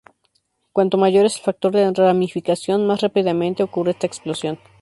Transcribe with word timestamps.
Cuanto 0.73 0.97
mayor 0.97 1.27
es 1.27 1.35
el 1.35 1.43
factor 1.43 1.73
de 1.73 1.91
ramificación, 1.91 2.87
más 2.87 3.01
rápidamente 3.01 3.61
ocurre 3.61 3.91
esta 3.91 4.07
"explosión". 4.07 4.57